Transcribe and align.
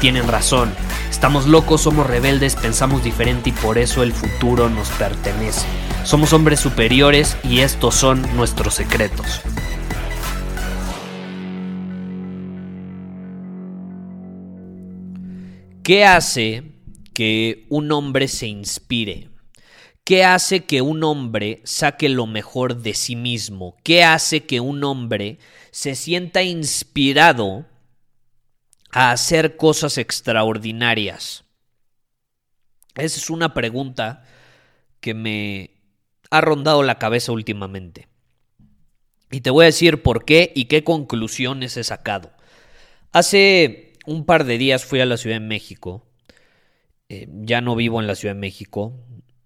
tienen 0.00 0.26
razón. 0.26 0.72
Estamos 1.10 1.46
locos, 1.46 1.82
somos 1.82 2.06
rebeldes, 2.06 2.56
pensamos 2.56 3.04
diferente 3.04 3.50
y 3.50 3.52
por 3.52 3.78
eso 3.78 4.02
el 4.02 4.12
futuro 4.12 4.70
nos 4.70 4.88
pertenece. 4.90 5.66
Somos 6.04 6.32
hombres 6.32 6.58
superiores 6.58 7.36
y 7.44 7.60
estos 7.60 7.94
son 7.94 8.22
nuestros 8.34 8.74
secretos. 8.74 9.42
¿Qué 15.82 16.04
hace 16.04 16.62
que 17.12 17.66
un 17.68 17.92
hombre 17.92 18.28
se 18.28 18.46
inspire? 18.46 19.28
¿Qué 20.04 20.24
hace 20.24 20.64
que 20.64 20.82
un 20.82 21.04
hombre 21.04 21.60
saque 21.64 22.08
lo 22.08 22.26
mejor 22.26 22.76
de 22.76 22.94
sí 22.94 23.16
mismo? 23.16 23.76
¿Qué 23.84 24.02
hace 24.02 24.44
que 24.44 24.60
un 24.60 24.82
hombre 24.84 25.38
se 25.70 25.94
sienta 25.94 26.42
inspirado 26.42 27.66
a 28.92 29.12
hacer 29.12 29.56
cosas 29.56 29.98
extraordinarias? 29.98 31.44
Esa 32.94 33.18
es 33.18 33.30
una 33.30 33.54
pregunta 33.54 34.24
que 35.00 35.14
me 35.14 35.70
ha 36.30 36.40
rondado 36.40 36.82
la 36.82 36.98
cabeza 36.98 37.32
últimamente. 37.32 38.08
Y 39.30 39.42
te 39.42 39.50
voy 39.50 39.64
a 39.64 39.66
decir 39.66 40.02
por 40.02 40.24
qué 40.24 40.52
y 40.54 40.64
qué 40.64 40.84
conclusiones 40.84 41.76
he 41.76 41.84
sacado. 41.84 42.32
Hace 43.12 43.94
un 44.06 44.24
par 44.24 44.44
de 44.44 44.58
días 44.58 44.84
fui 44.84 45.00
a 45.00 45.06
la 45.06 45.16
Ciudad 45.16 45.36
de 45.36 45.46
México. 45.46 46.06
Eh, 47.08 47.28
ya 47.42 47.60
no 47.60 47.76
vivo 47.76 48.00
en 48.00 48.06
la 48.06 48.14
Ciudad 48.14 48.34
de 48.34 48.40
México. 48.40 48.92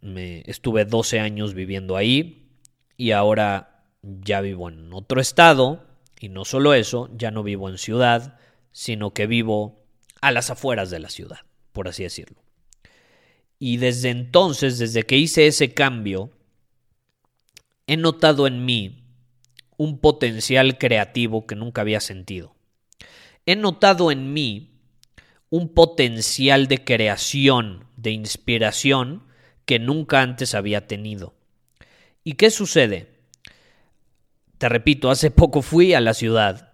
Me, 0.01 0.43
estuve 0.47 0.85
12 0.85 1.21
años 1.21 1.55
viviendo 1.55 1.97
ahí 1.97 2.59
y 2.97 3.11
ahora 3.13 3.85
ya 4.03 4.41
vivo 4.41 4.69
en 4.69 4.93
otro 4.93 5.21
estado. 5.21 5.85
Y 6.19 6.29
no 6.29 6.45
solo 6.45 6.75
eso, 6.75 7.11
ya 7.15 7.31
no 7.31 7.43
vivo 7.43 7.69
en 7.69 7.77
ciudad, 7.77 8.39
sino 8.75 9.15
que 9.15 9.29
vivo 9.29 9.87
a 10.21 10.33
las 10.33 10.51
afueras 10.51 10.91
de 10.91 10.99
la 10.99 11.09
ciudad, 11.09 11.39
por 11.73 11.87
así 11.87 12.03
decirlo. 12.03 12.43
Y 13.61 13.77
desde 13.77 14.11
entonces, 14.11 14.79
desde 14.79 15.05
que 15.05 15.17
hice 15.17 15.47
ese 15.47 15.73
cambio, 15.73 16.33
he 17.87 17.97
notado 17.97 18.49
en 18.49 18.65
mí 18.65 19.05
un 19.77 20.01
potencial 20.01 20.77
creativo 20.77 21.47
que 21.47 21.55
nunca 21.55 21.83
había 21.83 22.01
sentido. 22.01 22.57
He 23.47 23.55
notado 23.55 24.11
en 24.11 24.33
mí 24.33 24.81
un 25.51 25.69
potencial 25.73 26.67
de 26.67 26.83
creación, 26.83 27.87
de 27.97 28.11
inspiración 28.11 29.23
que 29.67 29.79
nunca 29.79 30.21
antes 30.21 30.55
había 30.57 30.89
tenido. 30.89 31.35
¿Y 32.25 32.33
qué 32.33 32.51
sucede? 32.51 33.21
Te 34.59 34.69
repito, 34.69 35.11
hace 35.11 35.31
poco 35.31 35.63
fui 35.63 35.95
a 35.95 36.01
la 36.01 36.13
ciudad 36.13 36.74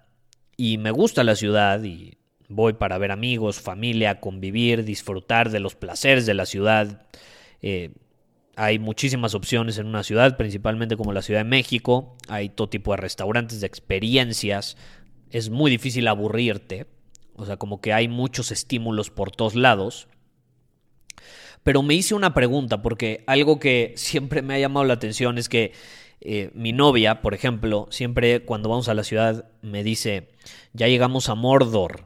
y 0.61 0.77
me 0.77 0.91
gusta 0.91 1.25
la 1.25 1.37
ciudad 1.37 1.83
y 1.85 2.19
voy 2.51 2.75
para 2.75 2.99
ver 2.99 3.13
amigos, 3.13 3.63
familia, 3.63 4.21
convivir, 4.21 4.85
disfrutar 4.85 5.49
de 5.49 5.59
los 5.59 5.75
placeres 5.75 6.27
de 6.27 6.35
la 6.35 6.45
ciudad. 6.45 7.07
Eh, 7.63 7.95
hay 8.57 8.79
muchísimas 8.79 9.35
opciones 9.35 9.79
en 9.79 9.87
una 9.87 10.03
ciudad, 10.03 10.37
principalmente 10.37 10.99
como 10.99 11.15
la 11.15 11.23
Ciudad 11.23 11.41
de 11.41 11.49
México. 11.49 12.15
Hay 12.29 12.51
todo 12.51 12.69
tipo 12.69 12.91
de 12.91 12.99
restaurantes, 12.99 13.63
de 13.63 13.67
experiencias. 13.69 14.77
Es 15.31 15.49
muy 15.49 15.71
difícil 15.71 16.07
aburrirte. 16.07 16.89
O 17.37 17.47
sea, 17.47 17.57
como 17.57 17.81
que 17.81 17.95
hay 17.95 18.09
muchos 18.09 18.53
estímulos 18.53 19.09
por 19.09 19.31
todos 19.31 19.55
lados. 19.55 20.09
Pero 21.63 21.83
me 21.83 21.95
hice 21.95 22.15
una 22.15 22.35
pregunta, 22.35 22.83
porque 22.83 23.25
algo 23.27 23.59
que 23.59 23.95
siempre 23.97 24.43
me 24.43 24.53
ha 24.53 24.59
llamado 24.59 24.85
la 24.85 24.93
atención 24.93 25.39
es 25.39 25.49
que 25.49 25.73
eh, 26.21 26.51
mi 26.55 26.73
novia, 26.73 27.23
por 27.23 27.35
ejemplo, 27.35 27.87
siempre 27.91 28.45
cuando 28.45 28.69
vamos 28.69 28.89
a 28.89 28.95
la 28.95 29.05
ciudad 29.05 29.51
me 29.63 29.83
dice, 29.83 30.29
ya 30.73 30.87
llegamos 30.87 31.29
a 31.29 31.35
Mordor. 31.35 32.05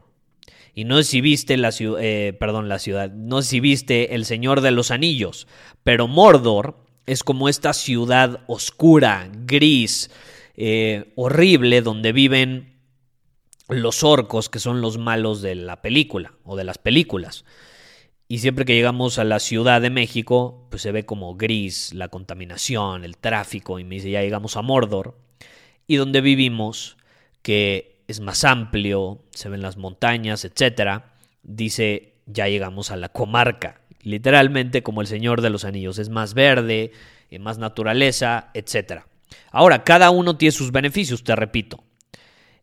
Y 0.75 0.85
no 0.85 0.97
sé 0.97 1.05
si 1.05 1.21
viste 1.21 1.57
la 1.57 1.73
ciudad, 1.73 2.01
eh, 2.03 2.33
perdón, 2.33 2.69
la 2.69 2.79
ciudad, 2.79 3.11
no 3.13 3.43
si 3.43 3.61
viste 3.61 4.15
El 4.15 4.25
Señor 4.25 4.61
de 4.61 4.73
los 4.73 4.91
Anillos, 4.91 5.47
pero 5.85 6.09
Mordor 6.09 6.77
es 7.07 7.23
como 7.23 7.49
esta 7.49 7.73
ciudad 7.73 8.41
oscura, 8.47 9.31
gris, 9.45 10.11
eh, 10.57 11.13
horrible, 11.17 11.83
donde 11.83 12.13
viven 12.13 12.75
los 13.69 14.03
orcos, 14.05 14.49
que 14.49 14.59
son 14.59 14.81
los 14.81 14.99
malos 14.99 15.43
de 15.43 15.55
la 15.55 15.81
película 15.81 16.35
o 16.45 16.57
de 16.57 16.65
las 16.65 16.79
películas. 16.79 17.45
Y 18.34 18.39
siempre 18.39 18.65
que 18.65 18.75
llegamos 18.75 19.21
a 19.21 19.25
la 19.25 19.39
Ciudad 19.39 19.81
de 19.81 19.91
México, 19.91 20.67
pues 20.69 20.83
se 20.83 20.91
ve 20.91 21.06
como 21.06 21.37
gris, 21.37 21.95
la 21.95 22.09
contaminación, 22.09 23.05
el 23.05 23.17
tráfico, 23.17 23.78
y 23.78 23.84
me 23.84 23.95
dice, 23.95 24.11
ya 24.11 24.22
llegamos 24.22 24.56
a 24.56 24.62
Mordor, 24.62 25.17
y 25.87 25.95
donde 25.95 26.21
vivimos, 26.21 26.97
que 27.43 28.03
es 28.09 28.19
más 28.19 28.43
amplio, 28.43 29.22
se 29.31 29.49
ven 29.50 29.62
las 29.62 29.77
montañas, 29.77 30.45
etcétera, 30.45 31.15
dice, 31.45 32.15
ya 32.27 32.49
llegamos 32.49 32.91
a 32.91 32.97
la 32.97 33.09
comarca, 33.09 33.83
literalmente 34.03 34.83
como 34.83 35.01
el 35.01 35.06
Señor 35.06 35.41
de 35.41 35.51
los 35.51 35.65
Anillos, 35.65 36.01
es 36.01 36.09
más 36.09 36.34
verde, 36.34 36.91
eh, 37.31 37.39
más 37.39 37.59
naturaleza, 37.59 38.51
etcétera. 38.53 39.06
Ahora, 39.53 39.84
cada 39.84 40.11
uno 40.11 40.37
tiene 40.37 40.51
sus 40.51 40.72
beneficios, 40.72 41.22
te 41.22 41.37
repito. 41.37 41.84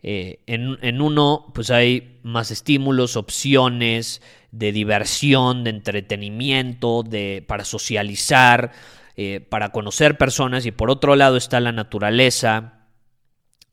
Eh, 0.03 0.39
en, 0.47 0.77
en, 0.81 1.01
uno, 1.01 1.51
pues 1.53 1.69
hay 1.69 2.19
más 2.23 2.51
estímulos, 2.51 3.15
opciones, 3.15 4.21
de 4.51 4.71
diversión, 4.71 5.63
de 5.63 5.69
entretenimiento, 5.69 7.03
de, 7.03 7.43
para 7.47 7.63
socializar, 7.65 8.71
eh, 9.15 9.39
para 9.39 9.71
conocer 9.71 10.17
personas 10.17 10.65
y 10.65 10.71
por 10.71 10.89
otro 10.89 11.15
lado 11.15 11.37
está 11.37 11.59
la 11.59 11.71
naturaleza, 11.71 12.87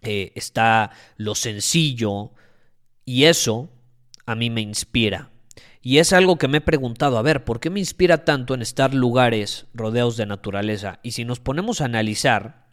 eh, 0.03 0.33
está 0.34 0.91
lo 1.16 1.34
sencillo 1.34 2.33
y 3.05 3.25
eso 3.25 3.71
a 4.27 4.34
mí 4.34 4.50
me 4.50 4.60
inspira. 4.60 5.31
Y 5.81 5.99
es 5.99 6.12
algo 6.12 6.37
que 6.37 6.49
me 6.49 6.59
he 6.59 6.60
preguntado, 6.60 7.19
a 7.19 7.22
ver, 7.22 7.45
¿por 7.45 7.60
qué 7.60 7.71
me 7.71 7.81
inspira 7.81 8.25
tanto 8.25 8.55
en 8.55 8.62
estar 8.62 8.95
lugares 8.95 9.66
rodeados 9.75 10.16
de 10.16 10.27
naturaleza? 10.27 10.99
Y 11.03 11.12
si 11.12 11.25
nos 11.25 11.41
ponemos 11.41 11.81
a 11.81 11.87
analizar, 11.87 12.67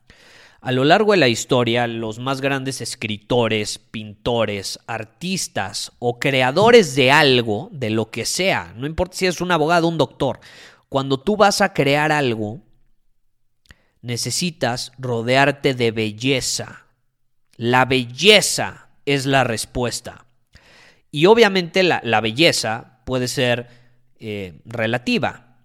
a 0.62 0.72
lo 0.72 0.84
largo 0.84 1.12
de 1.12 1.18
la 1.18 1.28
historia, 1.28 1.86
los 1.88 2.20
más 2.20 2.42
grandes 2.42 2.82
escritores, 2.82 3.78
pintores, 3.78 4.80
artistas 4.88 5.92
o 6.00 6.18
creadores 6.18 6.96
de 6.96 7.12
algo, 7.12 7.70
de 7.72 7.90
lo 7.92 8.10
que 8.10 8.26
sea, 8.26 8.74
no 8.76 8.88
importa 8.88 9.18
si 9.18 9.28
es 9.28 9.42
un 9.42 9.52
abogado 9.52 9.88
o 9.88 9.90
un 9.92 9.98
doctor, 9.98 10.40
cuando 10.90 11.20
tú 11.20 11.38
vas 11.38 11.62
a 11.62 11.74
crear 11.74 12.12
algo, 12.12 12.62
necesitas 14.02 14.92
rodearte 14.98 15.74
de 15.74 15.92
belleza. 15.92 16.86
La 17.58 17.86
belleza 17.86 18.90
es 19.06 19.26
la 19.26 19.44
respuesta. 19.44 20.26
Y 21.12 21.26
obviamente 21.28 21.82
la, 21.84 22.22
belleza 22.22 23.00
puede 23.06 23.28
ser 23.28 23.68
eh, 24.20 24.60
relativa. 24.66 25.58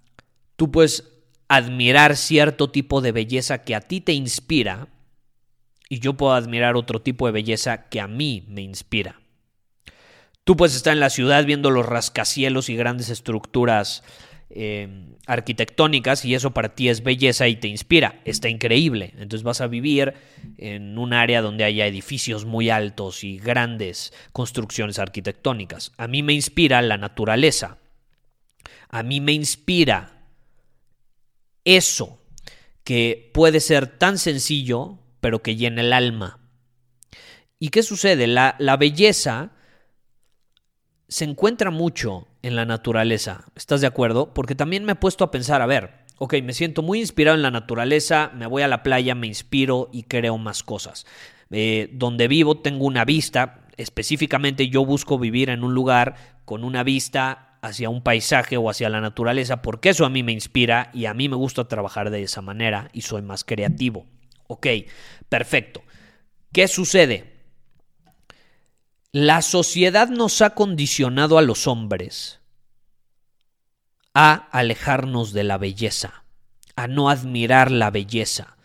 Tú 0.56 0.70
puedes 0.70 1.04
admirar 1.50 2.16
cierto 2.16 2.70
tipo 2.70 3.00
de 3.00 3.10
belleza 3.10 3.64
que 3.64 3.74
a 3.74 3.80
ti 3.80 4.00
te 4.00 4.12
inspira 4.12 4.86
y 5.88 5.98
yo 5.98 6.16
puedo 6.16 6.32
admirar 6.32 6.76
otro 6.76 7.02
tipo 7.02 7.26
de 7.26 7.32
belleza 7.32 7.88
que 7.88 8.00
a 8.00 8.06
mí 8.06 8.44
me 8.46 8.62
inspira. 8.62 9.20
Tú 10.44 10.56
puedes 10.56 10.76
estar 10.76 10.92
en 10.92 11.00
la 11.00 11.10
ciudad 11.10 11.44
viendo 11.44 11.72
los 11.72 11.84
rascacielos 11.84 12.68
y 12.68 12.76
grandes 12.76 13.08
estructuras 13.08 14.04
eh, 14.48 15.16
arquitectónicas 15.26 16.24
y 16.24 16.36
eso 16.36 16.52
para 16.52 16.76
ti 16.76 16.88
es 16.88 17.02
belleza 17.02 17.48
y 17.48 17.56
te 17.56 17.66
inspira. 17.66 18.20
Está 18.24 18.48
increíble. 18.48 19.12
Entonces 19.14 19.42
vas 19.42 19.60
a 19.60 19.66
vivir 19.66 20.14
en 20.56 20.98
un 20.98 21.12
área 21.12 21.42
donde 21.42 21.64
haya 21.64 21.84
edificios 21.84 22.44
muy 22.44 22.70
altos 22.70 23.24
y 23.24 23.38
grandes 23.38 24.12
construcciones 24.30 25.00
arquitectónicas. 25.00 25.90
A 25.96 26.06
mí 26.06 26.22
me 26.22 26.32
inspira 26.32 26.80
la 26.80 26.96
naturaleza. 26.96 27.78
A 28.88 29.02
mí 29.02 29.20
me 29.20 29.32
inspira 29.32 30.19
eso 31.76 32.20
que 32.84 33.30
puede 33.34 33.60
ser 33.60 33.86
tan 33.86 34.18
sencillo, 34.18 34.98
pero 35.20 35.42
que 35.42 35.56
llena 35.56 35.82
el 35.82 35.92
alma. 35.92 36.40
¿Y 37.58 37.68
qué 37.68 37.82
sucede? 37.82 38.26
La, 38.26 38.56
la 38.58 38.76
belleza 38.76 39.52
se 41.08 41.24
encuentra 41.24 41.70
mucho 41.70 42.28
en 42.42 42.56
la 42.56 42.64
naturaleza. 42.64 43.44
¿Estás 43.54 43.80
de 43.80 43.86
acuerdo? 43.86 44.32
Porque 44.32 44.54
también 44.54 44.84
me 44.84 44.92
he 44.92 44.96
puesto 44.96 45.24
a 45.24 45.30
pensar, 45.30 45.60
a 45.60 45.66
ver, 45.66 46.06
ok, 46.18 46.34
me 46.42 46.52
siento 46.52 46.82
muy 46.82 47.00
inspirado 47.00 47.36
en 47.36 47.42
la 47.42 47.50
naturaleza, 47.50 48.30
me 48.34 48.46
voy 48.46 48.62
a 48.62 48.68
la 48.68 48.82
playa, 48.82 49.14
me 49.14 49.26
inspiro 49.26 49.88
y 49.92 50.04
creo 50.04 50.38
más 50.38 50.62
cosas. 50.62 51.06
Eh, 51.50 51.90
donde 51.92 52.28
vivo 52.28 52.58
tengo 52.58 52.84
una 52.84 53.04
vista, 53.04 53.66
específicamente 53.76 54.68
yo 54.68 54.84
busco 54.84 55.18
vivir 55.18 55.50
en 55.50 55.64
un 55.64 55.74
lugar 55.74 56.14
con 56.44 56.62
una 56.62 56.82
vista 56.82 57.49
hacia 57.62 57.90
un 57.90 58.02
paisaje 58.02 58.56
o 58.56 58.70
hacia 58.70 58.88
la 58.88 59.00
naturaleza, 59.00 59.62
porque 59.62 59.90
eso 59.90 60.04
a 60.04 60.10
mí 60.10 60.22
me 60.22 60.32
inspira 60.32 60.90
y 60.94 61.06
a 61.06 61.14
mí 61.14 61.28
me 61.28 61.36
gusta 61.36 61.68
trabajar 61.68 62.10
de 62.10 62.22
esa 62.22 62.42
manera 62.42 62.88
y 62.92 63.02
soy 63.02 63.22
más 63.22 63.44
creativo. 63.44 64.06
Ok, 64.46 64.66
perfecto. 65.28 65.82
¿Qué 66.52 66.66
sucede? 66.68 67.40
La 69.12 69.42
sociedad 69.42 70.08
nos 70.08 70.40
ha 70.42 70.50
condicionado 70.50 71.38
a 71.38 71.42
los 71.42 71.66
hombres 71.66 72.40
a 74.14 74.48
alejarnos 74.50 75.32
de 75.32 75.44
la 75.44 75.58
belleza, 75.58 76.24
a 76.76 76.88
no 76.88 77.10
admirar 77.10 77.70
la 77.70 77.90
belleza, 77.90 78.56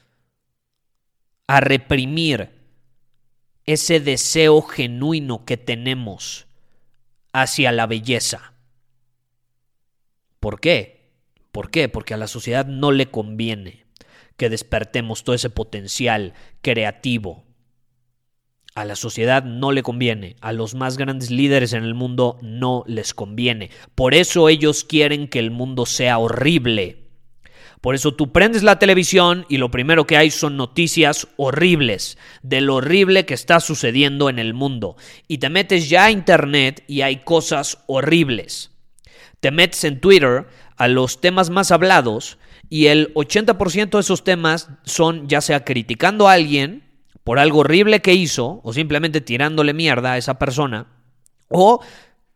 a 1.48 1.60
reprimir 1.60 2.56
ese 3.66 4.00
deseo 4.00 4.62
genuino 4.62 5.46
que 5.46 5.58
tenemos 5.58 6.48
hacia 7.34 7.72
la 7.72 7.86
belleza. 7.86 8.55
¿Por 10.46 10.60
qué? 10.60 11.10
¿Por 11.52 11.72
qué? 11.72 11.90
Porque 11.90 12.14
a 12.14 12.18
la 12.18 12.28
sociedad 12.28 12.68
no 12.68 12.92
le 12.92 13.08
conviene 13.08 13.88
que 14.38 14.52
despertemos 14.52 15.24
todo 15.24 15.36
ese 15.36 15.50
potencial 15.50 16.36
creativo, 16.62 17.46
a 18.76 18.86
la 18.86 18.96
sociedad 18.96 19.44
no 19.44 19.72
le 19.72 19.82
conviene, 19.82 20.36
a 20.42 20.54
los 20.54 20.76
más 20.76 20.98
grandes 20.98 21.32
líderes 21.32 21.74
en 21.74 21.84
el 21.84 21.96
mundo 21.96 22.38
no 22.44 22.84
les 22.86 23.16
conviene. 23.16 23.72
Por 23.96 24.14
eso 24.14 24.48
ellos 24.48 24.84
quieren 24.84 25.30
que 25.30 25.40
el 25.40 25.50
mundo 25.50 25.88
sea 25.88 26.20
horrible. 26.20 27.08
Por 27.82 27.96
eso 27.96 28.14
tú 28.14 28.32
prendes 28.32 28.62
la 28.62 28.78
televisión 28.78 29.48
y 29.50 29.58
lo 29.58 29.72
primero 29.72 30.06
que 30.06 30.16
hay 30.18 30.30
son 30.30 30.58
noticias 30.58 31.28
horribles 31.38 32.20
de 32.44 32.62
lo 32.62 32.76
horrible 32.76 33.26
que 33.26 33.34
está 33.34 33.60
sucediendo 33.60 34.30
en 34.30 34.38
el 34.38 34.54
mundo. 34.54 34.96
Y 35.28 35.40
te 35.40 35.50
metes 35.50 35.90
ya 35.90 36.06
a 36.06 36.12
internet 36.12 36.84
y 36.88 37.02
hay 37.02 37.24
cosas 37.24 37.80
horribles. 37.88 38.75
Te 39.40 39.52
metes 39.52 39.84
en 39.84 40.00
Twitter 40.00 40.48
a 40.78 40.88
los 40.88 41.22
temas 41.22 41.50
más 41.50 41.72
hablados 41.72 42.38
y 42.70 42.88
el 42.88 43.14
80% 43.14 43.90
de 43.92 44.00
esos 44.00 44.24
temas 44.24 44.70
son 44.84 45.28
ya 45.28 45.42
sea 45.42 45.64
criticando 45.64 46.28
a 46.28 46.34
alguien 46.34 46.84
por 47.24 47.40
algo 47.40 47.60
horrible 47.60 48.02
que 48.02 48.14
hizo 48.14 48.62
o 48.64 48.74
simplemente 48.74 49.22
tirándole 49.22 49.74
mierda 49.74 50.14
a 50.14 50.18
esa 50.18 50.38
persona 50.40 50.88
o 51.50 51.82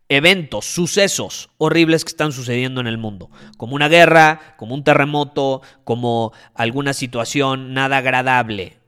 eventos, 0.08 0.64
sucesos 0.66 1.50
horribles 1.56 2.04
que 2.04 2.10
están 2.10 2.32
sucediendo 2.32 2.80
en 2.80 2.88
el 2.88 2.98
mundo, 2.98 3.30
como 3.56 3.76
una 3.76 3.88
guerra, 3.88 4.56
como 4.56 4.74
un 4.74 4.82
terremoto, 4.82 5.62
como 5.84 6.32
alguna 6.54 6.92
situación 6.92 7.74
nada 7.74 7.98
agradable 7.98 8.78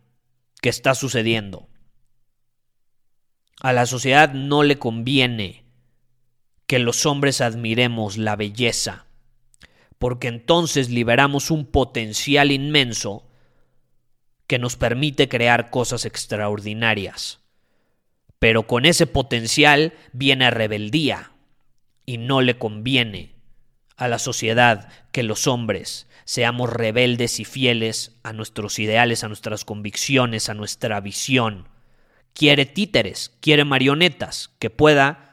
que 0.61 0.69
está 0.69 0.97
sucediendo. 0.97 1.69
A 3.61 3.73
la 3.73 3.87
sociedad 3.87 4.33
no 4.33 4.65
le 4.65 4.81
conviene 4.81 5.62
que 6.73 6.79
los 6.79 7.05
hombres 7.05 7.43
admiremos 7.43 8.17
la 8.17 8.35
belleza, 8.35 9.05
porque 9.99 10.29
entonces 10.29 10.89
liberamos 10.89 11.51
un 11.51 11.67
potencial 11.67 12.51
inmenso 12.51 13.29
que 14.47 14.59
nos 14.59 14.77
permite 14.77 15.29
crear 15.29 15.69
cosas 15.69 16.07
extraordinarias. 16.07 17.41
Pero 18.39 18.67
con 18.67 18.87
ese 18.87 19.07
potencial 19.07 19.93
viene 20.15 20.51
rebeldía 20.51 21.33
y 22.07 22.17
no 22.17 22.41
le 22.41 22.57
conviene 22.57 23.35
a 23.99 24.09
la 24.09 24.19
sociedad 24.19 24.89
que 25.13 25.25
los 25.25 25.47
hombres 25.47 26.09
seamos 26.25 26.71
rebeldes 26.71 27.39
y 27.39 27.45
fieles 27.45 28.17
a 28.23 28.33
nuestros 28.33 28.79
ideales, 28.79 29.25
a 29.25 29.29
nuestras 29.29 29.67
convicciones, 29.67 30.49
a 30.49 30.55
nuestra 30.55 31.03
visión. 31.03 31.69
Quiere 32.33 32.65
títeres, 32.65 33.37
quiere 33.43 33.67
marionetas 33.67 34.55
que 34.59 34.71
pueda 34.71 35.32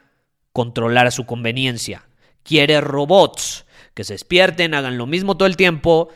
controlar 0.52 1.06
a 1.06 1.10
su 1.10 1.26
conveniencia. 1.26 2.08
Quiere 2.42 2.80
robots 2.80 3.66
que 3.94 4.04
se 4.04 4.14
despierten, 4.14 4.74
hagan 4.74 4.98
lo 4.98 5.06
mismo 5.06 5.36
todo 5.36 5.46
el 5.46 5.56
tiempo 5.56 6.08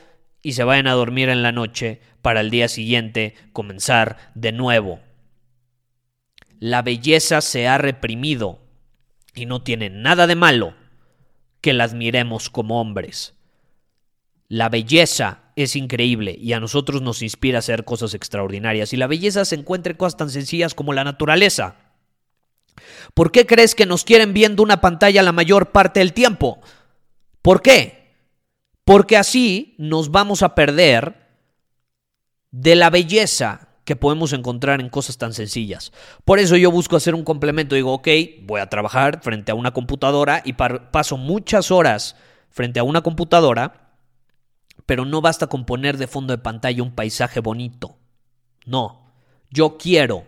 y 0.42 0.52
se 0.52 0.64
vayan 0.64 0.86
a 0.86 0.92
dormir 0.92 1.28
en 1.28 1.42
la 1.42 1.52
noche 1.52 2.00
para 2.22 2.40
el 2.40 2.50
día 2.50 2.68
siguiente 2.68 3.34
comenzar 3.52 4.16
de 4.34 4.52
nuevo. 4.52 5.00
La 6.58 6.82
belleza 6.82 7.40
se 7.40 7.68
ha 7.68 7.78
reprimido 7.78 8.60
y 9.34 9.46
no 9.46 9.62
tiene 9.62 9.90
nada 9.90 10.26
de 10.26 10.36
malo 10.36 10.74
que 11.60 11.72
la 11.72 11.84
admiremos 11.84 12.50
como 12.50 12.80
hombres. 12.80 13.34
La 14.48 14.68
belleza 14.68 15.44
es 15.56 15.76
increíble 15.76 16.36
y 16.38 16.52
a 16.52 16.60
nosotros 16.60 17.02
nos 17.02 17.22
inspira 17.22 17.58
a 17.58 17.60
hacer 17.60 17.84
cosas 17.84 18.14
extraordinarias 18.14 18.92
y 18.92 18.96
la 18.96 19.06
belleza 19.06 19.44
se 19.44 19.56
encuentra 19.56 19.92
en 19.92 19.96
cosas 19.96 20.16
tan 20.16 20.30
sencillas 20.30 20.74
como 20.74 20.92
la 20.92 21.04
naturaleza. 21.04 21.76
¿Por 23.14 23.30
qué 23.30 23.46
crees 23.46 23.74
que 23.74 23.86
nos 23.86 24.04
quieren 24.04 24.34
viendo 24.34 24.62
una 24.62 24.80
pantalla 24.80 25.22
la 25.22 25.32
mayor 25.32 25.70
parte 25.70 26.00
del 26.00 26.12
tiempo? 26.12 26.60
¿Por 27.42 27.62
qué? 27.62 28.12
Porque 28.84 29.16
así 29.16 29.76
nos 29.78 30.10
vamos 30.10 30.42
a 30.42 30.54
perder 30.54 31.24
de 32.50 32.74
la 32.74 32.90
belleza 32.90 33.68
que 33.84 33.96
podemos 33.96 34.32
encontrar 34.32 34.80
en 34.80 34.88
cosas 34.88 35.18
tan 35.18 35.32
sencillas. 35.32 35.92
Por 36.24 36.38
eso 36.38 36.56
yo 36.56 36.70
busco 36.70 36.96
hacer 36.96 37.14
un 37.14 37.24
complemento. 37.24 37.74
Digo, 37.74 37.92
ok, 37.92 38.08
voy 38.42 38.60
a 38.60 38.68
trabajar 38.68 39.20
frente 39.22 39.52
a 39.52 39.54
una 39.54 39.72
computadora 39.72 40.42
y 40.44 40.54
paso 40.54 41.16
muchas 41.16 41.70
horas 41.70 42.16
frente 42.50 42.80
a 42.80 42.84
una 42.84 43.02
computadora, 43.02 43.96
pero 44.86 45.04
no 45.04 45.20
basta 45.20 45.46
con 45.46 45.66
poner 45.66 45.98
de 45.98 46.06
fondo 46.06 46.32
de 46.34 46.42
pantalla 46.42 46.82
un 46.82 46.94
paisaje 46.94 47.40
bonito. 47.40 47.98
No, 48.64 49.12
yo 49.50 49.76
quiero 49.76 50.24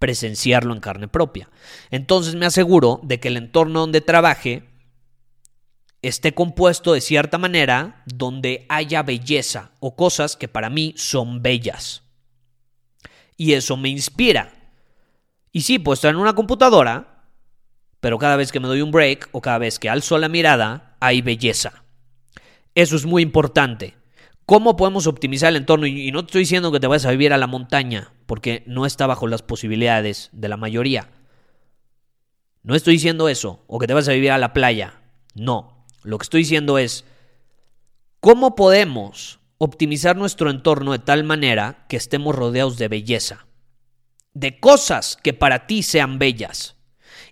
presenciarlo 0.00 0.74
en 0.74 0.80
carne 0.80 1.06
propia. 1.06 1.48
Entonces 1.92 2.34
me 2.34 2.46
aseguro 2.46 2.98
de 3.04 3.20
que 3.20 3.28
el 3.28 3.36
entorno 3.36 3.80
donde 3.80 4.00
trabaje 4.00 4.64
esté 6.02 6.32
compuesto 6.32 6.94
de 6.94 7.02
cierta 7.02 7.36
manera 7.38 8.02
donde 8.06 8.64
haya 8.70 9.02
belleza 9.02 9.70
o 9.78 9.94
cosas 9.94 10.36
que 10.36 10.48
para 10.48 10.70
mí 10.70 10.94
son 10.96 11.42
bellas. 11.42 12.02
Y 13.36 13.52
eso 13.52 13.76
me 13.76 13.90
inspira. 13.90 14.52
Y 15.52 15.60
sí, 15.60 15.82
estar 15.92 16.10
en 16.10 16.20
una 16.20 16.34
computadora, 16.34 17.26
pero 18.00 18.18
cada 18.18 18.36
vez 18.36 18.52
que 18.52 18.60
me 18.60 18.68
doy 18.68 18.80
un 18.80 18.92
break 18.92 19.28
o 19.32 19.42
cada 19.42 19.58
vez 19.58 19.78
que 19.78 19.90
alzo 19.90 20.16
la 20.16 20.28
mirada, 20.28 20.96
hay 21.00 21.20
belleza. 21.20 21.84
Eso 22.74 22.96
es 22.96 23.04
muy 23.04 23.22
importante. 23.22 23.96
¿Cómo 24.46 24.76
podemos 24.76 25.06
optimizar 25.06 25.50
el 25.50 25.56
entorno? 25.56 25.86
Y 25.86 26.10
no 26.10 26.22
te 26.22 26.28
estoy 26.28 26.40
diciendo 26.40 26.72
que 26.72 26.80
te 26.80 26.86
vayas 26.86 27.04
a 27.04 27.10
vivir 27.10 27.34
a 27.34 27.38
la 27.38 27.46
montaña, 27.46 28.12
porque 28.30 28.62
no 28.68 28.86
está 28.86 29.08
bajo 29.08 29.26
las 29.26 29.42
posibilidades 29.42 30.30
de 30.30 30.48
la 30.48 30.56
mayoría. 30.56 31.10
No 32.62 32.76
estoy 32.76 32.94
diciendo 32.94 33.28
eso, 33.28 33.64
o 33.66 33.80
que 33.80 33.88
te 33.88 33.92
vas 33.92 34.06
a 34.06 34.12
vivir 34.12 34.30
a 34.30 34.38
la 34.38 34.52
playa. 34.52 35.02
No. 35.34 35.84
Lo 36.04 36.16
que 36.16 36.22
estoy 36.22 36.42
diciendo 36.42 36.78
es, 36.78 37.04
¿cómo 38.20 38.54
podemos 38.54 39.40
optimizar 39.58 40.16
nuestro 40.16 40.48
entorno 40.48 40.92
de 40.92 41.00
tal 41.00 41.24
manera 41.24 41.84
que 41.88 41.96
estemos 41.96 42.32
rodeados 42.32 42.78
de 42.78 42.86
belleza? 42.86 43.48
De 44.32 44.60
cosas 44.60 45.18
que 45.20 45.32
para 45.32 45.66
ti 45.66 45.82
sean 45.82 46.20
bellas. 46.20 46.76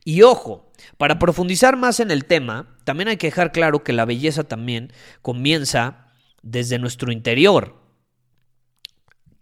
Y 0.05 0.23
ojo, 0.23 0.73
para 0.97 1.21
profundizar 1.21 1.77
más 1.77 2.01
en 2.01 2.11
el 2.11 2.25
tema, 2.25 2.77
también 2.83 3.07
hay 3.07 3.19
que 3.19 3.29
dejar 3.29 3.53
claro 3.53 3.85
que 3.85 3.93
la 3.93 4.05
belleza 4.05 4.43
también 4.43 4.93
comienza 5.23 6.09
desde 6.43 6.81
nuestro 6.81 7.13
interior. 7.13 7.81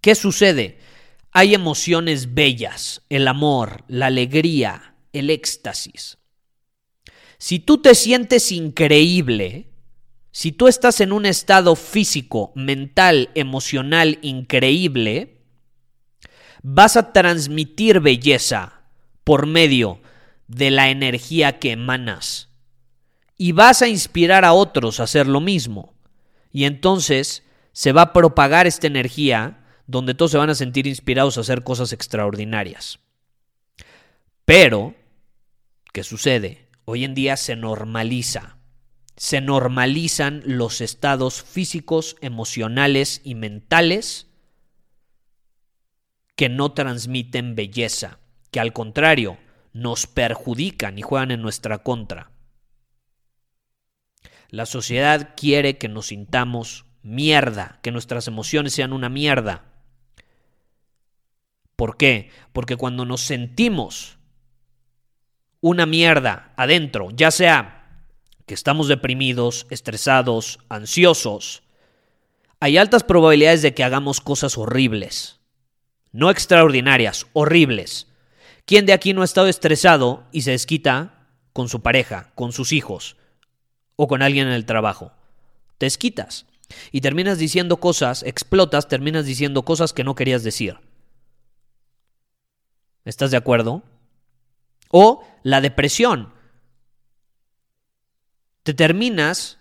¿Qué 0.03 0.15
sucede? 0.15 0.81
Hay 1.39 1.53
emociones 1.53 2.33
bellas, 2.33 3.03
el 3.11 3.29
amor, 3.29 3.85
la 3.89 4.07
alegría, 4.07 4.95
el 5.13 5.29
éxtasis. 5.29 6.17
Si 7.37 7.59
tú 7.59 7.77
te 7.77 7.95
sientes 7.95 8.51
increíble, 8.53 9.69
si 10.31 10.51
tú 10.51 10.67
estás 10.67 11.03
en 11.03 11.13
un 11.13 11.27
estado 11.27 11.77
físico, 11.77 12.53
mental, 12.55 13.29
emocional 13.35 14.19
increíble, 14.23 15.43
vas 16.63 16.97
a 16.97 17.13
transmitir 17.13 18.01
belleza 18.01 18.81
por 19.23 19.45
medio 19.45 20.01
de 20.49 20.71
la 20.71 20.89
energía 20.89 21.59
que 21.59 21.73
emanas. 21.73 22.49
Y 23.37 23.53
vas 23.53 23.83
a 23.83 23.89
inspirar 23.89 24.47
a 24.47 24.55
otros 24.55 25.01
a 25.01 25.03
hacer 25.03 25.27
lo 25.27 25.43
mismo. 25.43 25.93
Y 26.51 26.65
entonces 26.65 27.43
se 27.73 27.93
va 27.93 28.01
a 28.01 28.13
propagar 28.15 28.67
esta 28.67 28.87
energía 28.87 29.66
donde 29.87 30.15
todos 30.15 30.33
se 30.33 30.39
van 30.39 30.51
a 30.51 30.55
sentir 30.55 30.87
inspirados 30.87 31.39
a 31.39 31.43
hacer 31.43 31.63
cosas 31.65 31.93
extraordinarias. 31.93 32.99
Pero, 34.45 34.95
¿qué 35.93 36.03
sucede? 36.03 36.67
hoy 36.87 37.05
en 37.05 37.15
día 37.15 37.37
se 37.37 37.55
normaliza. 37.57 38.57
Se 39.17 39.41
normalizan 39.41 40.43
los 40.47 40.81
estados 40.81 41.43
físicos, 41.43 42.17
emocionales 42.21 43.21
y 43.25 43.35
mentales 43.35 44.29
que 46.37 46.49
no 46.49 46.73
transmiten 46.73 47.55
belleza, 47.55 48.19
que 48.51 48.61
al 48.61 48.73
contrario 48.73 49.39
nos 49.73 50.07
perjudican 50.07 50.99
y 50.99 51.03
juegan 51.03 51.31
en 51.31 51.43
nuestra 51.43 51.79
contra. 51.79 52.31
La 54.49 54.67
sociedad 54.67 55.35
quiere 55.37 55.77
que 55.77 55.89
nos 55.89 56.09
sintamos 56.09 56.85
mierda, 57.03 57.81
que 57.83 57.91
nuestras 57.91 58.29
emociones 58.29 58.75
sean 58.75 58.93
una 58.93 59.09
mierda. 59.09 59.65
¿Por 61.77 61.97
qué? 61.99 62.31
Porque 62.53 62.77
cuando 62.77 63.05
nos 63.05 63.21
sentimos 63.21 64.19
una 65.61 65.87
mierda 65.87 66.53
adentro, 66.57 67.09
ya 67.15 67.31
sea 67.31 68.07
que 68.47 68.55
estamos 68.55 68.89
deprimidos, 68.89 69.67
estresados, 69.71 70.59
ansiosos, 70.69 71.63
hay 72.61 72.79
altas 72.79 73.05
probabilidades 73.05 73.63
de 73.63 73.75
que 73.75 73.85
hagamos 73.85 74.21
cosas 74.21 74.57
horribles. 74.57 75.41
No 76.13 76.31
extraordinarias, 76.31 77.27
horribles. 77.35 78.07
¿Quién 78.65 78.87
de 78.87 78.95
aquí 78.95 79.13
no 79.13 79.23
ha 79.23 79.27
estado 79.27 79.49
estresado 79.49 80.25
y 80.33 80.43
se 80.43 80.53
desquita 80.53 81.29
con 81.53 81.69
su 81.69 81.83
pareja, 81.83 82.33
con 82.35 82.53
sus 82.53 82.73
hijos 82.73 83.17
o 83.97 84.09
con 84.09 84.23
alguien 84.23 84.47
en 84.47 84.55
el 84.55 84.65
trabajo? 84.65 85.13
Te 85.77 85.87
desquitas 85.87 86.47
y 86.91 87.03
terminas 87.03 87.39
diciendo 87.39 87.77
cosas, 87.77 88.23
explotas, 88.23 88.89
terminas 88.89 89.27
diciendo 89.27 89.63
cosas 89.63 89.93
que 89.93 90.05
no 90.05 90.15
querías 90.15 90.43
decir. 90.43 90.79
¿Estás 93.07 93.31
de 93.31 93.37
acuerdo? 93.37 93.85
O 94.91 95.25
la 95.45 95.61
depresión. 95.61 96.35
Te 98.65 98.75
terminas 98.75 99.59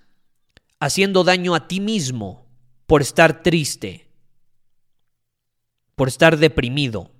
haciendo 0.79 1.23
daño 1.23 1.53
a 1.53 1.67
ti 1.67 1.79
mismo 1.79 2.47
por 2.87 3.03
estar 3.03 3.43
triste, 3.43 4.09
por 5.93 6.07
estar 6.07 6.37
deprimido. 6.37 7.11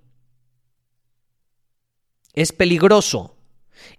Es 2.34 2.52
peligroso 2.52 3.38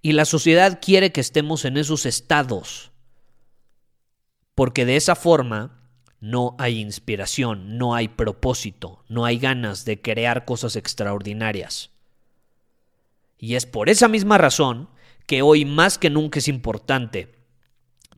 y 0.02 0.12
la 0.12 0.24
sociedad 0.24 0.80
quiere 0.82 1.12
que 1.12 1.20
estemos 1.20 1.64
en 1.64 1.76
esos 1.76 2.06
estados, 2.06 2.90
porque 4.56 4.84
de 4.84 4.96
esa 4.96 5.14
forma 5.14 5.88
no 6.18 6.56
hay 6.58 6.80
inspiración, 6.80 7.78
no 7.78 7.94
hay 7.94 8.08
propósito, 8.08 9.04
no 9.08 9.24
hay 9.24 9.38
ganas 9.38 9.84
de 9.84 10.02
crear 10.02 10.44
cosas 10.44 10.74
extraordinarias. 10.74 11.95
Y 13.38 13.54
es 13.54 13.66
por 13.66 13.88
esa 13.88 14.08
misma 14.08 14.38
razón 14.38 14.88
que 15.26 15.42
hoy 15.42 15.64
más 15.64 15.98
que 15.98 16.10
nunca 16.10 16.38
es 16.38 16.48
importante 16.48 17.36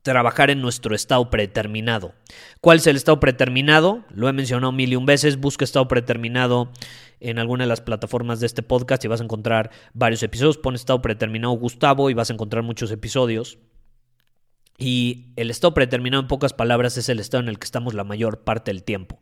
trabajar 0.02 0.50
en 0.50 0.60
nuestro 0.60 0.94
estado 0.94 1.28
predeterminado. 1.28 2.14
¿Cuál 2.60 2.78
es 2.78 2.86
el 2.86 2.96
estado 2.96 3.20
predeterminado? 3.20 4.04
Lo 4.10 4.28
he 4.28 4.32
mencionado 4.32 4.72
mil 4.72 4.92
y 4.92 4.96
un 4.96 5.06
veces. 5.06 5.38
Busca 5.38 5.64
estado 5.64 5.88
predeterminado 5.88 6.72
en 7.20 7.38
alguna 7.38 7.64
de 7.64 7.68
las 7.68 7.80
plataformas 7.80 8.40
de 8.40 8.46
este 8.46 8.62
podcast 8.62 9.04
y 9.04 9.08
vas 9.08 9.20
a 9.20 9.24
encontrar 9.24 9.70
varios 9.92 10.22
episodios. 10.22 10.58
Pon 10.58 10.74
estado 10.74 11.02
predeterminado 11.02 11.52
Gustavo 11.54 12.10
y 12.10 12.14
vas 12.14 12.30
a 12.30 12.34
encontrar 12.34 12.62
muchos 12.62 12.90
episodios. 12.90 13.58
Y 14.78 15.32
el 15.36 15.50
estado 15.50 15.74
predeterminado, 15.74 16.22
en 16.22 16.28
pocas 16.28 16.52
palabras, 16.52 16.96
es 16.96 17.08
el 17.08 17.18
estado 17.18 17.42
en 17.42 17.48
el 17.48 17.58
que 17.58 17.64
estamos 17.64 17.94
la 17.94 18.04
mayor 18.04 18.44
parte 18.44 18.70
del 18.70 18.84
tiempo. 18.84 19.20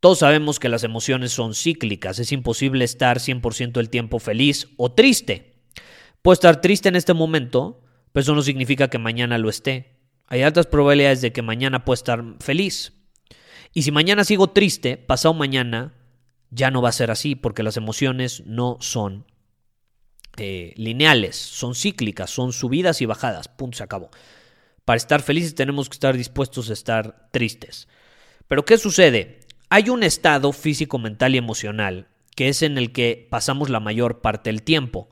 Todos 0.00 0.20
sabemos 0.20 0.58
que 0.58 0.70
las 0.70 0.82
emociones 0.82 1.32
son 1.32 1.54
cíclicas, 1.54 2.18
es 2.18 2.32
imposible 2.32 2.84
estar 2.84 3.18
100% 3.18 3.72
del 3.72 3.90
tiempo 3.90 4.18
feliz 4.18 4.68
o 4.78 4.90
triste. 4.92 5.62
Puedo 6.22 6.32
estar 6.32 6.62
triste 6.62 6.88
en 6.88 6.96
este 6.96 7.12
momento, 7.12 7.82
pero 8.12 8.22
eso 8.22 8.34
no 8.34 8.42
significa 8.42 8.88
que 8.88 8.98
mañana 8.98 9.36
lo 9.36 9.50
esté. 9.50 9.98
Hay 10.26 10.42
altas 10.42 10.66
probabilidades 10.66 11.20
de 11.20 11.32
que 11.32 11.42
mañana 11.42 11.84
pueda 11.84 11.96
estar 11.96 12.24
feliz. 12.40 12.94
Y 13.74 13.82
si 13.82 13.92
mañana 13.92 14.24
sigo 14.24 14.50
triste, 14.50 14.96
pasado 14.96 15.34
mañana 15.34 15.94
ya 16.50 16.70
no 16.70 16.80
va 16.82 16.88
a 16.88 16.92
ser 16.92 17.10
así, 17.10 17.34
porque 17.34 17.62
las 17.62 17.76
emociones 17.76 18.42
no 18.46 18.78
son 18.80 19.26
eh, 20.36 20.72
lineales, 20.76 21.36
son 21.36 21.74
cíclicas, 21.74 22.30
son 22.30 22.52
subidas 22.52 23.02
y 23.02 23.06
bajadas. 23.06 23.48
Punto, 23.48 23.76
se 23.76 23.84
acabó. 23.84 24.10
Para 24.84 24.96
estar 24.96 25.20
felices 25.20 25.54
tenemos 25.54 25.88
que 25.88 25.94
estar 25.94 26.16
dispuestos 26.16 26.70
a 26.70 26.72
estar 26.72 27.28
tristes. 27.32 27.86
Pero 28.48 28.64
¿qué 28.64 28.78
sucede? 28.78 29.39
Hay 29.70 29.88
un 29.88 30.02
estado 30.02 30.52
físico, 30.52 30.98
mental 30.98 31.34
y 31.34 31.38
emocional 31.38 32.08
que 32.40 32.48
es 32.48 32.62
en 32.62 32.78
el 32.78 32.90
que 32.90 33.26
pasamos 33.28 33.68
la 33.68 33.80
mayor 33.80 34.20
parte 34.20 34.48
del 34.48 34.62
tiempo. 34.62 35.10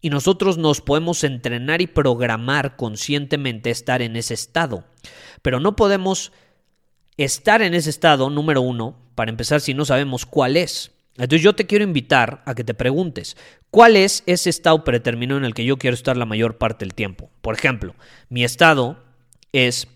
Y 0.00 0.10
nosotros 0.10 0.56
nos 0.56 0.80
podemos 0.80 1.24
entrenar 1.24 1.82
y 1.82 1.88
programar 1.88 2.76
conscientemente 2.76 3.70
estar 3.70 4.02
en 4.02 4.14
ese 4.14 4.34
estado. 4.34 4.84
Pero 5.42 5.58
no 5.58 5.74
podemos 5.74 6.32
estar 7.16 7.60
en 7.60 7.74
ese 7.74 7.90
estado, 7.90 8.30
número 8.30 8.62
uno, 8.62 8.96
para 9.14 9.30
empezar, 9.30 9.60
si 9.60 9.74
no 9.74 9.84
sabemos 9.84 10.26
cuál 10.26 10.56
es. 10.56 10.92
Entonces 11.16 11.42
yo 11.42 11.54
te 11.54 11.66
quiero 11.66 11.84
invitar 11.84 12.42
a 12.46 12.54
que 12.54 12.62
te 12.62 12.72
preguntes, 12.72 13.36
¿cuál 13.70 13.96
es 13.96 14.22
ese 14.26 14.48
estado 14.48 14.84
predeterminado 14.84 15.38
en 15.38 15.44
el 15.44 15.54
que 15.54 15.64
yo 15.64 15.76
quiero 15.76 15.94
estar 15.94 16.16
la 16.16 16.24
mayor 16.24 16.56
parte 16.56 16.84
del 16.84 16.94
tiempo? 16.94 17.30
Por 17.42 17.54
ejemplo, 17.54 17.96
mi 18.28 18.44
estado 18.44 19.02
es 19.52 19.88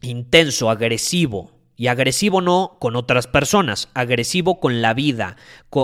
intenso, 0.00 0.70
agresivo, 0.70 1.51
y 1.76 1.86
agresivo 1.86 2.40
no 2.40 2.76
con 2.78 2.96
otras 2.96 3.26
personas, 3.26 3.88
agresivo 3.94 4.60
con 4.60 4.82
la 4.82 4.94
vida, 4.94 5.36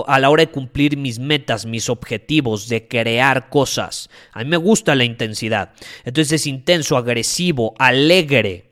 a 0.07 0.19
la 0.19 0.29
hora 0.29 0.45
de 0.45 0.51
cumplir 0.51 0.97
mis 0.97 1.19
metas, 1.19 1.65
mis 1.65 1.89
objetivos, 1.89 2.69
de 2.69 2.87
crear 2.87 3.49
cosas. 3.49 4.09
A 4.31 4.43
mí 4.43 4.49
me 4.49 4.57
gusta 4.57 4.95
la 4.95 5.03
intensidad. 5.03 5.73
Entonces 6.05 6.33
es 6.41 6.47
intenso, 6.47 6.95
agresivo, 6.95 7.73
alegre, 7.79 8.71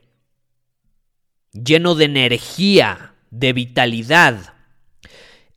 lleno 1.52 1.94
de 1.94 2.04
energía, 2.04 3.14
de 3.30 3.52
vitalidad. 3.52 4.54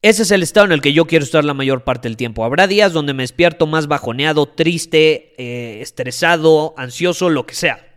Ese 0.01 0.23
es 0.23 0.31
el 0.31 0.41
estado 0.41 0.65
en 0.65 0.71
el 0.71 0.81
que 0.81 0.93
yo 0.93 1.05
quiero 1.05 1.23
estar 1.23 1.45
la 1.45 1.53
mayor 1.53 1.83
parte 1.83 2.09
del 2.09 2.17
tiempo. 2.17 2.43
Habrá 2.43 2.65
días 2.65 2.91
donde 2.91 3.13
me 3.13 3.21
despierto 3.21 3.67
más 3.67 3.87
bajoneado, 3.87 4.47
triste, 4.47 5.35
eh, 5.37 5.81
estresado, 5.81 6.73
ansioso, 6.75 7.29
lo 7.29 7.45
que 7.45 7.53
sea. 7.53 7.90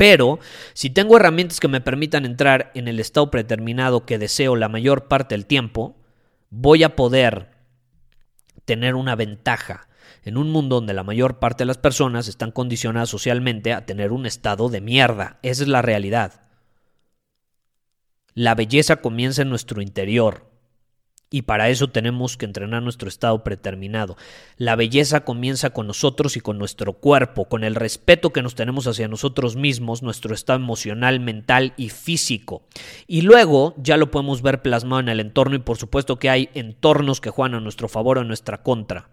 Pero 0.00 0.38
si 0.72 0.88
tengo 0.88 1.18
herramientas 1.18 1.60
que 1.60 1.68
me 1.68 1.82
permitan 1.82 2.24
entrar 2.24 2.70
en 2.74 2.88
el 2.88 3.00
estado 3.00 3.30
predeterminado 3.30 4.06
que 4.06 4.16
deseo 4.16 4.56
la 4.56 4.70
mayor 4.70 5.08
parte 5.08 5.34
del 5.34 5.44
tiempo, 5.44 5.98
voy 6.48 6.84
a 6.84 6.96
poder 6.96 7.50
tener 8.64 8.94
una 8.94 9.14
ventaja 9.14 9.88
en 10.24 10.38
un 10.38 10.50
mundo 10.52 10.76
donde 10.76 10.94
la 10.94 11.02
mayor 11.02 11.38
parte 11.38 11.64
de 11.64 11.66
las 11.66 11.76
personas 11.76 12.28
están 12.28 12.50
condicionadas 12.50 13.10
socialmente 13.10 13.74
a 13.74 13.84
tener 13.84 14.10
un 14.12 14.24
estado 14.24 14.70
de 14.70 14.80
mierda. 14.80 15.38
Esa 15.42 15.64
es 15.64 15.68
la 15.68 15.82
realidad. 15.82 16.48
La 18.32 18.54
belleza 18.54 19.02
comienza 19.02 19.42
en 19.42 19.50
nuestro 19.50 19.82
interior. 19.82 20.49
Y 21.32 21.42
para 21.42 21.68
eso 21.68 21.88
tenemos 21.88 22.36
que 22.36 22.44
entrenar 22.44 22.82
nuestro 22.82 23.08
estado 23.08 23.44
predeterminado. 23.44 24.16
La 24.56 24.74
belleza 24.74 25.20
comienza 25.20 25.70
con 25.70 25.86
nosotros 25.86 26.36
y 26.36 26.40
con 26.40 26.58
nuestro 26.58 26.94
cuerpo, 26.94 27.44
con 27.44 27.62
el 27.62 27.76
respeto 27.76 28.30
que 28.30 28.42
nos 28.42 28.56
tenemos 28.56 28.88
hacia 28.88 29.06
nosotros 29.06 29.54
mismos, 29.54 30.02
nuestro 30.02 30.34
estado 30.34 30.58
emocional, 30.58 31.20
mental 31.20 31.72
y 31.76 31.90
físico. 31.90 32.62
Y 33.06 33.22
luego 33.22 33.74
ya 33.76 33.96
lo 33.96 34.10
podemos 34.10 34.42
ver 34.42 34.60
plasmado 34.60 35.00
en 35.00 35.08
el 35.08 35.20
entorno 35.20 35.54
y 35.54 35.60
por 35.60 35.76
supuesto 35.76 36.18
que 36.18 36.30
hay 36.30 36.48
entornos 36.54 37.20
que 37.20 37.30
juegan 37.30 37.54
a 37.54 37.60
nuestro 37.60 37.88
favor 37.88 38.18
o 38.18 38.22
a 38.22 38.24
nuestra 38.24 38.64
contra. 38.64 39.10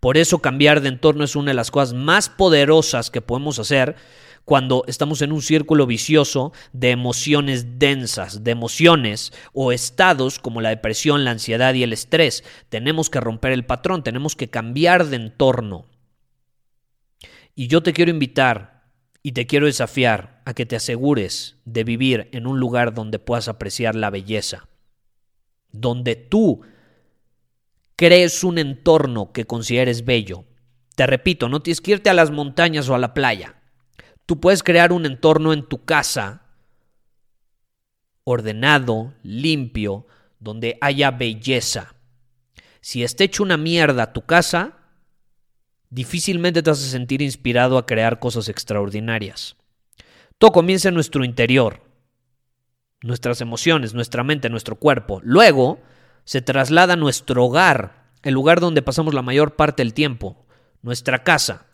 Por 0.00 0.16
eso 0.16 0.38
cambiar 0.38 0.80
de 0.80 0.88
entorno 0.88 1.24
es 1.24 1.36
una 1.36 1.50
de 1.50 1.54
las 1.54 1.70
cosas 1.70 1.94
más 1.94 2.30
poderosas 2.30 3.10
que 3.10 3.20
podemos 3.20 3.58
hacer 3.58 3.96
cuando 4.44 4.84
estamos 4.86 5.22
en 5.22 5.32
un 5.32 5.42
círculo 5.42 5.86
vicioso 5.86 6.52
de 6.72 6.90
emociones 6.90 7.78
densas, 7.78 8.44
de 8.44 8.50
emociones 8.50 9.32
o 9.52 9.72
estados 9.72 10.38
como 10.38 10.60
la 10.60 10.68
depresión, 10.68 11.24
la 11.24 11.30
ansiedad 11.30 11.74
y 11.74 11.82
el 11.82 11.92
estrés. 11.92 12.44
Tenemos 12.68 13.10
que 13.10 13.20
romper 13.20 13.52
el 13.52 13.64
patrón, 13.64 14.02
tenemos 14.02 14.36
que 14.36 14.50
cambiar 14.50 15.06
de 15.06 15.16
entorno. 15.16 15.86
Y 17.54 17.68
yo 17.68 17.82
te 17.82 17.92
quiero 17.92 18.10
invitar 18.10 18.90
y 19.22 19.32
te 19.32 19.46
quiero 19.46 19.66
desafiar 19.66 20.42
a 20.44 20.52
que 20.52 20.66
te 20.66 20.76
asegures 20.76 21.56
de 21.64 21.84
vivir 21.84 22.28
en 22.32 22.46
un 22.46 22.60
lugar 22.60 22.92
donde 22.92 23.18
puedas 23.18 23.48
apreciar 23.48 23.94
la 23.94 24.10
belleza, 24.10 24.68
donde 25.72 26.16
tú 26.16 26.60
crees 27.96 28.44
un 28.44 28.58
entorno 28.58 29.32
que 29.32 29.46
consideres 29.46 30.04
bello. 30.04 30.44
Te 30.96 31.06
repito, 31.06 31.48
no 31.48 31.62
tienes 31.62 31.80
que 31.80 31.92
irte 31.92 32.10
a 32.10 32.14
las 32.14 32.30
montañas 32.30 32.88
o 32.88 32.94
a 32.94 32.98
la 32.98 33.14
playa. 33.14 33.56
Tú 34.26 34.40
puedes 34.40 34.62
crear 34.62 34.92
un 34.92 35.06
entorno 35.06 35.52
en 35.52 35.66
tu 35.66 35.84
casa 35.84 36.44
ordenado, 38.24 39.14
limpio, 39.22 40.06
donde 40.40 40.78
haya 40.80 41.10
belleza. 41.10 41.94
Si 42.80 43.04
está 43.04 43.24
hecho 43.24 43.42
una 43.42 43.56
mierda 43.56 44.12
tu 44.12 44.22
casa, 44.22 44.78
difícilmente 45.90 46.62
te 46.62 46.70
vas 46.70 46.82
a 46.82 46.90
sentir 46.90 47.22
inspirado 47.22 47.78
a 47.78 47.86
crear 47.86 48.18
cosas 48.18 48.48
extraordinarias. 48.48 49.56
Todo 50.38 50.52
comienza 50.52 50.88
en 50.88 50.94
nuestro 50.94 51.24
interior, 51.24 51.82
nuestras 53.02 53.40
emociones, 53.40 53.94
nuestra 53.94 54.24
mente, 54.24 54.48
nuestro 54.48 54.76
cuerpo. 54.76 55.20
Luego 55.22 55.80
se 56.24 56.42
traslada 56.42 56.94
a 56.94 56.96
nuestro 56.96 57.44
hogar, 57.44 58.10
el 58.22 58.34
lugar 58.34 58.60
donde 58.60 58.82
pasamos 58.82 59.14
la 59.14 59.22
mayor 59.22 59.54
parte 59.54 59.82
del 59.82 59.94
tiempo, 59.94 60.46
nuestra 60.82 61.22
casa. 61.22 61.66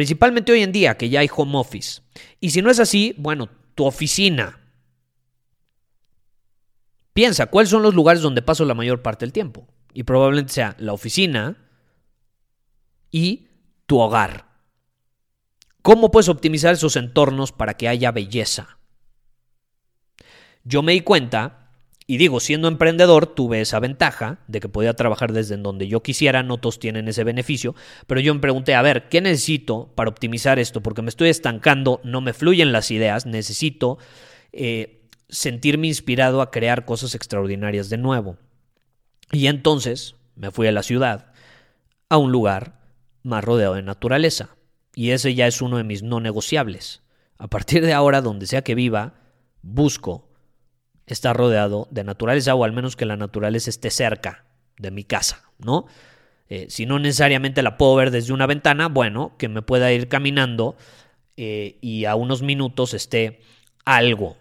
Principalmente 0.00 0.50
hoy 0.50 0.62
en 0.62 0.72
día 0.72 0.96
que 0.96 1.10
ya 1.10 1.20
hay 1.20 1.28
home 1.30 1.58
office. 1.58 2.00
Y 2.40 2.48
si 2.48 2.62
no 2.62 2.70
es 2.70 2.80
así, 2.80 3.14
bueno, 3.18 3.50
tu 3.74 3.84
oficina. 3.84 4.58
Piensa, 7.12 7.48
¿cuáles 7.48 7.68
son 7.68 7.82
los 7.82 7.94
lugares 7.94 8.22
donde 8.22 8.40
paso 8.40 8.64
la 8.64 8.72
mayor 8.72 9.02
parte 9.02 9.26
del 9.26 9.34
tiempo? 9.34 9.68
Y 9.92 10.04
probablemente 10.04 10.54
sea 10.54 10.74
la 10.78 10.94
oficina 10.94 11.58
y 13.10 13.48
tu 13.84 13.98
hogar. 13.98 14.46
¿Cómo 15.82 16.10
puedes 16.10 16.30
optimizar 16.30 16.72
esos 16.72 16.96
entornos 16.96 17.52
para 17.52 17.74
que 17.74 17.86
haya 17.86 18.10
belleza? 18.10 18.78
Yo 20.64 20.80
me 20.80 20.92
di 20.92 21.02
cuenta 21.02 21.69
y 22.10 22.16
digo, 22.16 22.40
siendo 22.40 22.66
emprendedor 22.66 23.28
tuve 23.28 23.60
esa 23.60 23.78
ventaja 23.78 24.40
de 24.48 24.58
que 24.58 24.68
podía 24.68 24.94
trabajar 24.94 25.32
desde 25.32 25.56
donde 25.56 25.86
yo 25.86 26.02
quisiera, 26.02 26.42
no 26.42 26.58
todos 26.58 26.80
tienen 26.80 27.06
ese 27.06 27.22
beneficio, 27.22 27.76
pero 28.08 28.20
yo 28.20 28.34
me 28.34 28.40
pregunté, 28.40 28.74
a 28.74 28.82
ver, 28.82 29.08
¿qué 29.08 29.20
necesito 29.20 29.92
para 29.94 30.10
optimizar 30.10 30.58
esto? 30.58 30.82
Porque 30.82 31.02
me 31.02 31.08
estoy 31.08 31.28
estancando, 31.28 32.00
no 32.02 32.20
me 32.20 32.32
fluyen 32.32 32.72
las 32.72 32.90
ideas, 32.90 33.26
necesito 33.26 33.98
eh, 34.52 35.06
sentirme 35.28 35.86
inspirado 35.86 36.42
a 36.42 36.50
crear 36.50 36.84
cosas 36.84 37.14
extraordinarias 37.14 37.90
de 37.90 37.98
nuevo. 37.98 38.38
Y 39.30 39.46
entonces 39.46 40.16
me 40.34 40.50
fui 40.50 40.66
a 40.66 40.72
la 40.72 40.82
ciudad, 40.82 41.32
a 42.08 42.16
un 42.16 42.32
lugar 42.32 42.80
más 43.22 43.44
rodeado 43.44 43.74
de 43.74 43.82
naturaleza, 43.82 44.56
y 44.96 45.10
ese 45.10 45.36
ya 45.36 45.46
es 45.46 45.62
uno 45.62 45.76
de 45.76 45.84
mis 45.84 46.02
no 46.02 46.18
negociables. 46.18 47.02
A 47.38 47.46
partir 47.46 47.86
de 47.86 47.92
ahora, 47.92 48.20
donde 48.20 48.48
sea 48.48 48.62
que 48.62 48.74
viva, 48.74 49.14
busco 49.62 50.29
está 51.14 51.32
rodeado 51.32 51.88
de 51.90 52.04
naturaleza 52.04 52.54
o 52.54 52.64
al 52.64 52.72
menos 52.72 52.96
que 52.96 53.06
la 53.06 53.16
naturaleza 53.16 53.70
esté 53.70 53.90
cerca 53.90 54.44
de 54.78 54.90
mi 54.90 55.04
casa, 55.04 55.44
¿no? 55.58 55.86
Eh, 56.48 56.66
si 56.68 56.84
no 56.84 56.98
necesariamente 56.98 57.62
la 57.62 57.76
puedo 57.76 57.94
ver 57.94 58.10
desde 58.10 58.32
una 58.32 58.46
ventana, 58.46 58.88
bueno, 58.88 59.36
que 59.38 59.48
me 59.48 59.62
pueda 59.62 59.92
ir 59.92 60.08
caminando 60.08 60.76
eh, 61.36 61.78
y 61.80 62.06
a 62.06 62.16
unos 62.16 62.42
minutos 62.42 62.92
esté 62.92 63.40
algo 63.84 64.36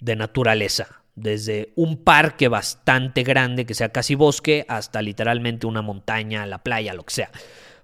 de 0.00 0.16
naturaleza, 0.16 1.02
desde 1.14 1.72
un 1.76 2.02
parque 2.02 2.48
bastante 2.48 3.22
grande 3.24 3.66
que 3.66 3.74
sea 3.74 3.90
casi 3.90 4.14
bosque 4.14 4.64
hasta 4.68 5.02
literalmente 5.02 5.66
una 5.66 5.82
montaña, 5.82 6.46
la 6.46 6.62
playa, 6.62 6.94
lo 6.94 7.04
que 7.04 7.14
sea. 7.14 7.30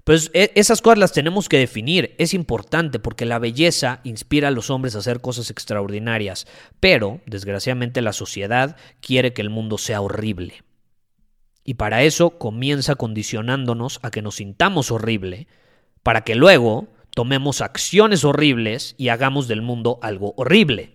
Pues 0.07 0.31
e, 0.35 0.53
esas 0.55 0.83
cosas 0.83 1.01
las 1.01 1.11
tenemos 1.11 1.49
que 1.49 1.59
definir. 1.59 2.15
Es 2.19 2.33
importante 2.33 3.01
porque 3.01 3.25
la 3.25 3.41
belleza 3.41 3.99
inspira 4.05 4.47
a 4.47 4.51
los 4.53 4.71
hombres 4.71 4.95
a 4.95 5.01
hacer 5.01 5.21
cosas 5.21 5.51
extraordinarias. 5.51 6.47
Pero, 6.79 7.21
desgraciadamente, 7.27 8.01
la 8.03 8.13
sociedad 8.13 8.77
quiere 9.01 9.33
que 9.33 9.43
el 9.43 9.51
mundo 9.51 9.79
sea 9.79 10.01
horrible. 10.01 10.63
Y 11.65 11.75
para 11.75 12.05
eso 12.05 12.39
comienza 12.39 12.95
condicionándonos 12.95 13.99
a 14.05 14.13
que 14.13 14.23
nos 14.23 14.37
sintamos 14.37 14.93
horrible, 14.93 15.49
para 16.05 16.23
que 16.23 16.37
luego 16.37 16.87
tomemos 17.11 17.61
acciones 17.61 18.23
horribles 18.23 18.95
y 18.99 19.09
hagamos 19.09 19.49
del 19.49 19.61
mundo 19.61 19.99
algo 20.03 20.35
horrible. 20.37 20.93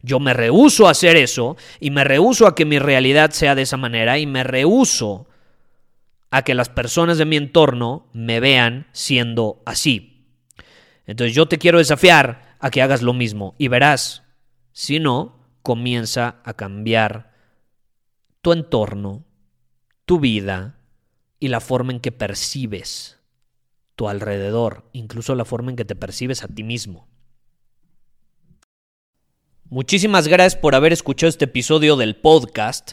Yo 0.00 0.18
me 0.18 0.32
rehuso 0.32 0.88
a 0.88 0.92
hacer 0.92 1.18
eso 1.18 1.58
y 1.78 1.90
me 1.90 2.04
rehuso 2.04 2.46
a 2.46 2.54
que 2.54 2.64
mi 2.64 2.78
realidad 2.78 3.32
sea 3.32 3.54
de 3.54 3.62
esa 3.62 3.76
manera 3.76 4.18
y 4.18 4.26
me 4.26 4.44
rehuso 4.44 5.28
a 6.30 6.42
que 6.42 6.54
las 6.54 6.68
personas 6.68 7.18
de 7.18 7.24
mi 7.24 7.36
entorno 7.36 8.08
me 8.12 8.40
vean 8.40 8.88
siendo 8.92 9.62
así. 9.64 10.28
Entonces 11.06 11.34
yo 11.34 11.46
te 11.46 11.58
quiero 11.58 11.78
desafiar 11.78 12.56
a 12.58 12.70
que 12.70 12.82
hagas 12.82 13.02
lo 13.02 13.12
mismo 13.12 13.54
y 13.58 13.68
verás, 13.68 14.24
si 14.72 14.98
no, 14.98 15.36
comienza 15.62 16.40
a 16.44 16.54
cambiar 16.54 17.32
tu 18.42 18.52
entorno, 18.52 19.24
tu 20.04 20.20
vida 20.20 20.78
y 21.38 21.48
la 21.48 21.60
forma 21.60 21.92
en 21.92 22.00
que 22.00 22.12
percibes 22.12 23.18
tu 23.94 24.08
alrededor, 24.08 24.88
incluso 24.92 25.34
la 25.34 25.44
forma 25.44 25.70
en 25.70 25.76
que 25.76 25.84
te 25.84 25.96
percibes 25.96 26.42
a 26.42 26.48
ti 26.48 26.62
mismo. 26.62 27.08
Muchísimas 29.68 30.28
gracias 30.28 30.54
por 30.54 30.76
haber 30.76 30.92
escuchado 30.92 31.28
este 31.28 31.46
episodio 31.46 31.96
del 31.96 32.14
podcast. 32.14 32.92